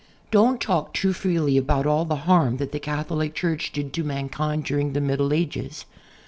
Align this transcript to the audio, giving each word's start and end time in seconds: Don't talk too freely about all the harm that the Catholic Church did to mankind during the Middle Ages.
Don't 0.31 0.59
talk 0.59 0.95
too 0.95 1.13
freely 1.13 1.57
about 1.57 1.85
all 1.85 2.05
the 2.05 2.15
harm 2.25 2.57
that 2.57 2.71
the 2.71 2.79
Catholic 2.79 3.35
Church 3.35 3.71
did 3.71 3.93
to 3.93 4.03
mankind 4.03 4.65
during 4.65 4.93
the 4.93 4.99
Middle 4.99 5.31
Ages. 5.31 5.85